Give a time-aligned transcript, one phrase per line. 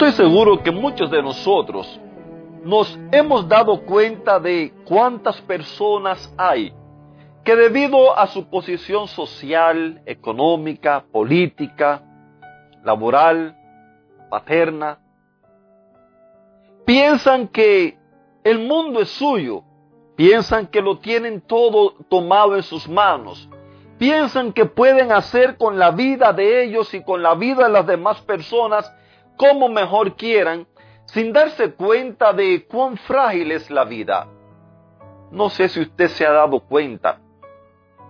[0.00, 2.00] Estoy seguro que muchos de nosotros
[2.64, 6.72] nos hemos dado cuenta de cuántas personas hay
[7.44, 12.02] que debido a su posición social, económica, política,
[12.82, 13.54] laboral,
[14.30, 15.00] paterna,
[16.86, 17.98] piensan que
[18.42, 19.64] el mundo es suyo,
[20.16, 23.50] piensan que lo tienen todo tomado en sus manos,
[23.98, 27.86] piensan que pueden hacer con la vida de ellos y con la vida de las
[27.86, 28.90] demás personas
[29.40, 30.66] como mejor quieran,
[31.06, 34.28] sin darse cuenta de cuán frágil es la vida.
[35.30, 37.20] No sé si usted se ha dado cuenta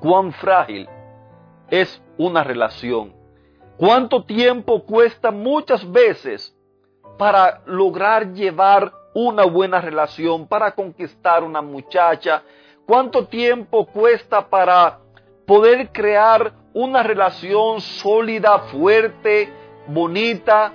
[0.00, 0.88] cuán frágil
[1.68, 3.12] es una relación.
[3.76, 6.56] Cuánto tiempo cuesta muchas veces
[7.18, 12.42] para lograr llevar una buena relación, para conquistar una muchacha.
[12.86, 15.00] Cuánto tiempo cuesta para
[15.46, 19.52] poder crear una relación sólida, fuerte,
[19.88, 20.72] bonita,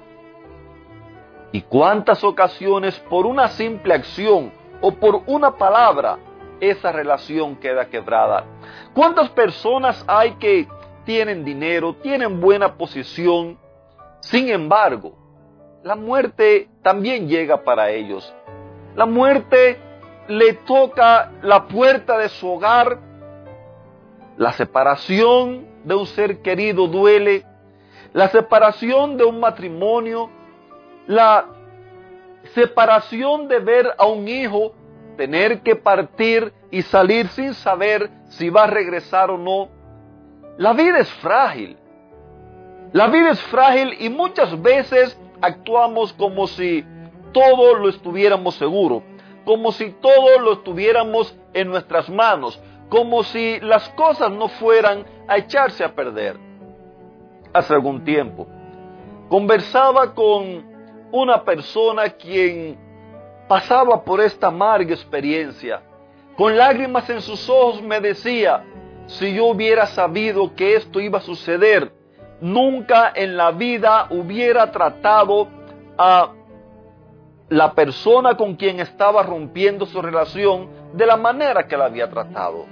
[1.53, 4.51] y cuántas ocasiones por una simple acción
[4.81, 6.17] o por una palabra
[6.59, 8.43] esa relación queda quebrada.
[8.93, 10.67] ¿Cuántas personas hay que
[11.05, 13.59] tienen dinero, tienen buena posición?
[14.21, 15.13] Sin embargo,
[15.83, 18.33] la muerte también llega para ellos.
[18.95, 19.77] La muerte
[20.27, 22.97] le toca la puerta de su hogar.
[24.37, 27.45] La separación de un ser querido duele.
[28.11, 30.31] La separación de un matrimonio
[31.07, 31.45] la
[32.53, 34.73] separación de ver a un hijo
[35.17, 39.69] tener que partir y salir sin saber si va a regresar o no.
[40.57, 41.77] La vida es frágil.
[42.91, 46.85] La vida es frágil y muchas veces actuamos como si
[47.31, 49.03] todo lo estuviéramos seguro,
[49.45, 55.37] como si todo lo estuviéramos en nuestras manos, como si las cosas no fueran a
[55.37, 56.37] echarse a perder.
[57.51, 58.47] Hace algún tiempo
[59.29, 60.72] conversaba con
[61.13, 62.75] una persona quien
[63.47, 65.79] pasaba por esta amarga experiencia.
[66.35, 68.63] Con lágrimas en sus ojos me decía,
[69.05, 71.93] si yo hubiera sabido que esto iba a suceder,
[72.41, 75.47] nunca en la vida hubiera tratado
[75.99, 76.31] a
[77.47, 82.65] la persona con quien estaba rompiendo su relación de la manera que la había tratado.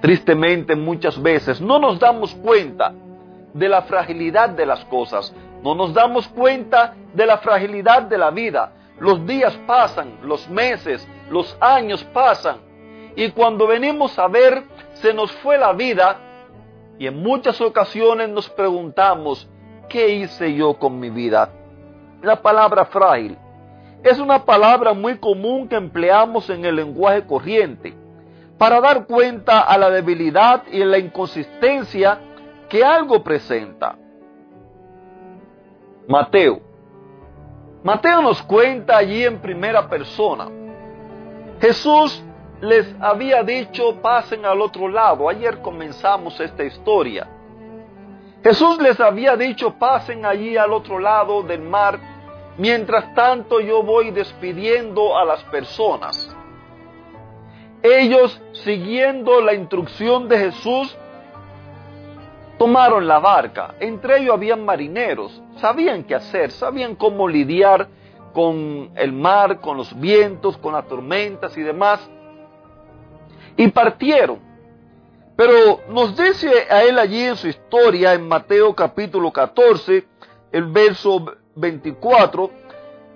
[0.00, 2.92] Tristemente muchas veces no nos damos cuenta
[3.54, 5.32] de la fragilidad de las cosas,
[5.66, 8.72] no nos damos cuenta de la fragilidad de la vida.
[9.00, 12.58] Los días pasan, los meses, los años pasan.
[13.16, 14.62] Y cuando venimos a ver,
[14.94, 16.18] se nos fue la vida.
[17.00, 19.48] Y en muchas ocasiones nos preguntamos,
[19.88, 21.50] ¿qué hice yo con mi vida?
[22.22, 23.36] La palabra frágil
[24.04, 27.92] es una palabra muy común que empleamos en el lenguaje corriente
[28.56, 32.20] para dar cuenta a la debilidad y la inconsistencia
[32.68, 33.96] que algo presenta.
[36.08, 36.60] Mateo.
[37.82, 40.48] Mateo nos cuenta allí en primera persona.
[41.60, 42.22] Jesús
[42.60, 45.28] les había dicho pasen al otro lado.
[45.28, 47.28] Ayer comenzamos esta historia.
[48.42, 51.98] Jesús les había dicho pasen allí al otro lado del mar.
[52.56, 56.34] Mientras tanto yo voy despidiendo a las personas.
[57.82, 60.96] Ellos, siguiendo la instrucción de Jesús,
[62.58, 63.74] tomaron la barca.
[63.80, 67.88] Entre ellos habían marineros, sabían qué hacer, sabían cómo lidiar
[68.32, 72.00] con el mar, con los vientos, con las tormentas y demás.
[73.56, 74.38] Y partieron.
[75.36, 80.06] Pero nos dice a él allí en su historia, en Mateo capítulo 14,
[80.52, 81.24] el verso
[81.54, 82.50] 24,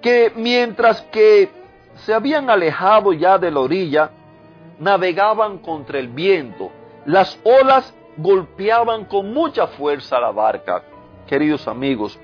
[0.02, 1.48] que mientras que
[1.96, 4.10] se habían alejado ya de la orilla,
[4.78, 6.70] navegaban contra el viento.
[7.06, 10.82] Las olas golpeaban con mucha fuerza la barca.
[11.26, 12.18] Queridos amigos,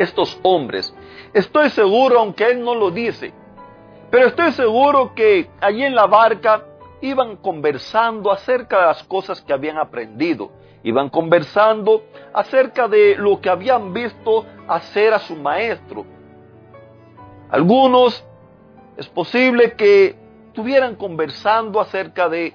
[0.00, 0.94] estos hombres,
[1.34, 3.32] estoy seguro, aunque él no lo dice,
[4.10, 6.64] pero estoy seguro que allí en la barca
[7.02, 10.50] iban conversando acerca de las cosas que habían aprendido,
[10.82, 12.02] iban conversando
[12.32, 16.06] acerca de lo que habían visto hacer a su maestro.
[17.50, 18.24] Algunos
[18.96, 22.54] es posible que estuvieran conversando acerca de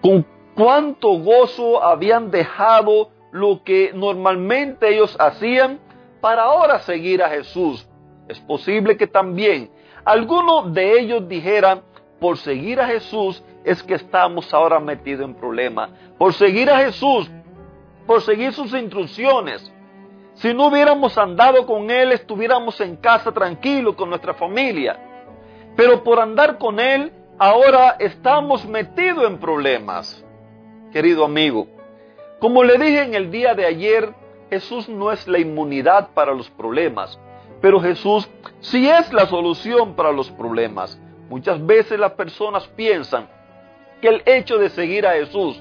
[0.00, 5.78] con cuánto gozo habían dejado lo que normalmente ellos hacían
[6.20, 7.86] para ahora seguir a Jesús.
[8.28, 9.70] Es posible que también
[10.04, 11.82] algunos de ellos dijeran,
[12.18, 15.90] por seguir a Jesús es que estamos ahora metidos en problemas.
[16.16, 17.30] Por seguir a Jesús,
[18.06, 19.70] por seguir sus instrucciones.
[20.34, 24.98] Si no hubiéramos andado con Él, estuviéramos en casa tranquilos con nuestra familia.
[25.76, 30.24] Pero por andar con Él, ahora estamos metidos en problemas.
[30.92, 31.66] Querido amigo,
[32.46, 34.14] como le dije en el día de ayer,
[34.50, 37.18] Jesús no es la inmunidad para los problemas,
[37.60, 40.96] pero Jesús sí es la solución para los problemas.
[41.28, 43.26] Muchas veces las personas piensan
[44.00, 45.60] que el hecho de seguir a Jesús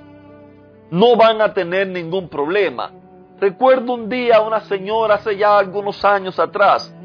[0.92, 2.92] no van a tener ningún problema.
[3.40, 6.96] Recuerdo un día una señora hace ya algunos años atrás.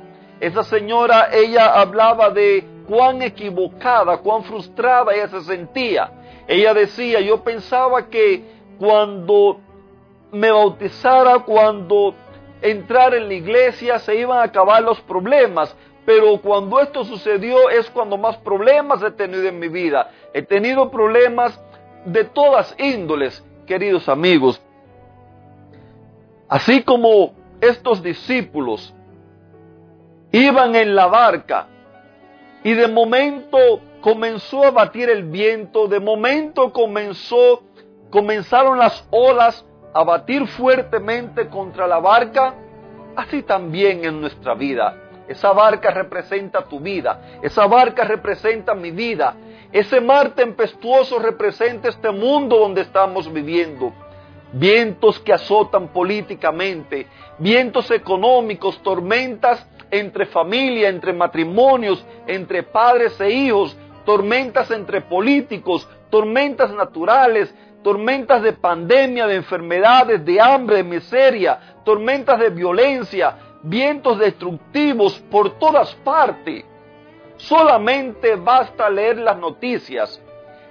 [0.40, 6.12] Esa señora, ella hablaba de cuán equivocada, cuán frustrada ella se sentía.
[6.46, 9.60] Ella decía, yo pensaba que cuando
[10.32, 12.14] me bautizara, cuando
[12.62, 15.74] entrar en la iglesia se iban a acabar los problemas,
[16.04, 20.10] pero cuando esto sucedió es cuando más problemas he tenido en mi vida.
[20.32, 21.60] He tenido problemas
[22.04, 24.60] de todas índoles, queridos amigos.
[26.48, 28.94] Así como estos discípulos
[30.32, 31.66] iban en la barca
[32.64, 33.58] y de momento
[34.00, 37.62] comenzó a batir el viento, de momento comenzó,
[38.10, 42.54] comenzaron las olas a batir fuertemente contra la barca,
[43.16, 44.96] así también en nuestra vida.
[45.28, 49.34] Esa barca representa tu vida, esa barca representa mi vida,
[49.70, 53.92] ese mar tempestuoso representa este mundo donde estamos viviendo.
[54.52, 57.06] Vientos que azotan políticamente,
[57.38, 66.72] vientos económicos, tormentas entre familia, entre matrimonios, entre padres e hijos, tormentas entre políticos, tormentas
[66.72, 75.18] naturales, tormentas de pandemia, de enfermedades, de hambre, de miseria, tormentas de violencia, vientos destructivos
[75.30, 76.64] por todas partes.
[77.36, 80.20] Solamente basta leer las noticias,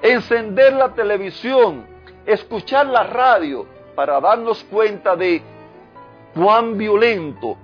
[0.01, 1.85] encender la televisión,
[2.25, 3.65] escuchar la radio
[3.95, 5.41] para darnos cuenta de
[6.35, 7.57] cuán violento,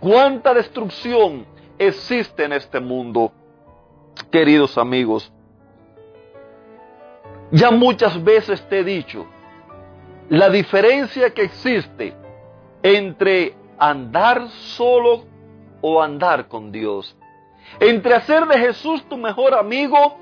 [0.00, 1.46] cuánta destrucción
[1.78, 3.32] existe en este mundo.
[4.30, 5.32] Queridos amigos,
[7.52, 9.26] ya muchas veces te he dicho
[10.28, 12.14] la diferencia que existe
[12.82, 15.24] entre andar solo
[15.82, 17.16] o andar con Dios.
[17.78, 20.16] Entre hacer de Jesús tu mejor amigo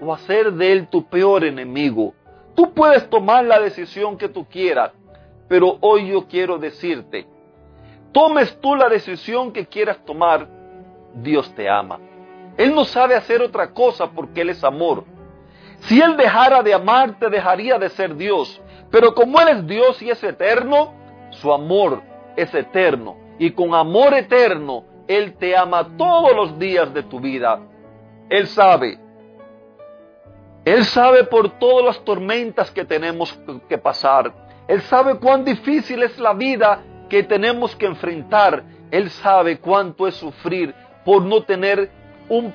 [0.00, 2.14] o hacer de Él tu peor enemigo.
[2.54, 4.92] Tú puedes tomar la decisión que tú quieras,
[5.48, 7.26] pero hoy yo quiero decirte,
[8.12, 10.46] tomes tú la decisión que quieras tomar,
[11.14, 11.98] Dios te ama.
[12.58, 15.04] Él no sabe hacer otra cosa porque Él es amor.
[15.80, 18.60] Si Él dejara de amarte, dejaría de ser Dios.
[18.90, 20.94] Pero como Él es Dios y es eterno,
[21.30, 22.02] su amor
[22.36, 23.16] es eterno.
[23.38, 27.60] Y con amor eterno, Él te ama todos los días de tu vida.
[28.28, 28.98] Él sabe.
[30.64, 33.38] Él sabe por todas las tormentas que tenemos
[33.68, 34.32] que pasar.
[34.66, 38.64] Él sabe cuán difícil es la vida que tenemos que enfrentar.
[38.90, 41.90] Él sabe cuánto es sufrir por no tener
[42.28, 42.52] un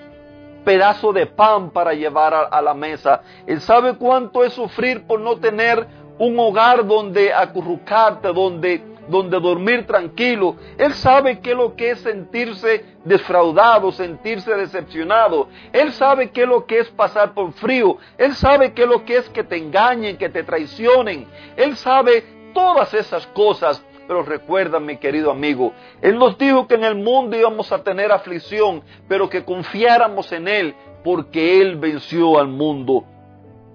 [0.63, 3.21] pedazo de pan para llevar a, la mesa.
[3.45, 5.85] Él sabe cuánto es sufrir por no tener
[6.17, 10.55] un hogar donde acurrucarte, donde, donde dormir tranquilo.
[10.77, 15.47] Él sabe qué es lo que es sentirse defraudado, sentirse decepcionado.
[15.71, 17.97] Él sabe qué es lo que es pasar por frío.
[18.17, 21.27] Él sabe qué es lo que es que te engañen, que te traicionen.
[21.55, 23.83] Él sabe todas esas cosas.
[24.07, 28.11] Pero recuerda, mi querido amigo, Él nos dijo que en el mundo íbamos a tener
[28.11, 33.05] aflicción, pero que confiáramos en Él, porque Él venció al mundo.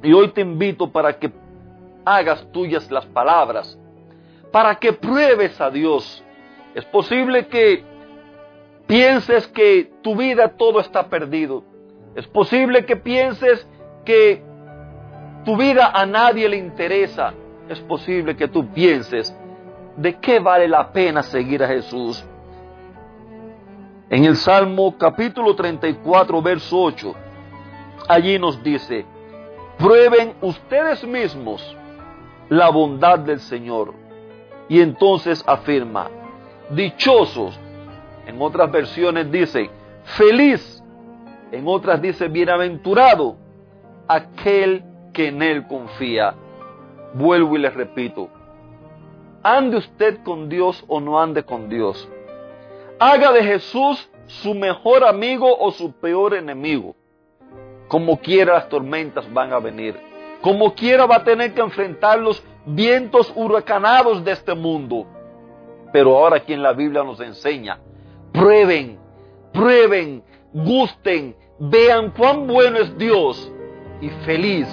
[0.02, 1.32] Y hoy te invito para que
[2.04, 3.78] hagas tuyas las palabras,
[4.52, 6.22] para que pruebes a Dios.
[6.74, 7.84] Es posible que
[8.86, 11.64] pienses que tu vida todo está perdido.
[12.14, 13.66] Es posible que pienses
[14.04, 14.42] que
[15.44, 17.32] tu vida a nadie le interesa.
[17.68, 19.37] Es posible que tú pienses
[19.98, 22.24] ¿de qué vale la pena seguir a Jesús?
[24.08, 27.14] En el Salmo capítulo 34, verso 8,
[28.08, 29.04] allí nos dice,
[29.76, 31.76] prueben ustedes mismos
[32.48, 33.92] la bondad del Señor.
[34.68, 36.08] Y entonces afirma,
[36.70, 37.58] dichosos,
[38.26, 39.68] en otras versiones dice,
[40.04, 40.82] feliz,
[41.50, 43.36] en otras dice, bienaventurado,
[44.06, 46.34] aquel que en él confía.
[47.14, 48.28] Vuelvo y les repito,
[49.42, 52.08] ande usted con Dios o no ande con Dios.
[52.98, 56.94] Haga de Jesús su mejor amigo o su peor enemigo.
[57.88, 59.98] Como quiera las tormentas van a venir.
[60.42, 65.06] Como quiera va a tener que enfrentar los vientos huracanados de este mundo.
[65.92, 67.78] Pero ahora aquí en la Biblia nos enseña,
[68.32, 68.98] prueben,
[69.52, 73.50] prueben, gusten, vean cuán bueno es Dios
[74.00, 74.68] y feliz.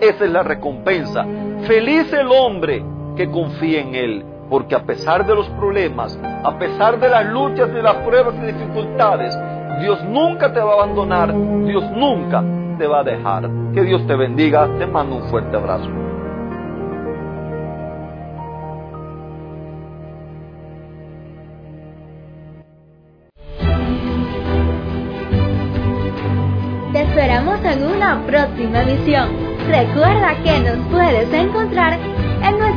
[0.00, 1.26] Esa es la recompensa.
[1.66, 2.82] Feliz el hombre
[3.16, 7.72] que confía en Él, porque a pesar de los problemas, a pesar de las luchas,
[7.72, 9.38] de las pruebas y dificultades,
[9.80, 11.32] Dios nunca te va a abandonar,
[11.64, 12.42] Dios nunca
[12.78, 13.48] te va a dejar.
[13.72, 15.88] Que Dios te bendiga, te mando un fuerte abrazo.
[26.92, 29.28] Te esperamos en una próxima emisión.
[29.68, 32.19] Recuerda que nos puedes encontrar en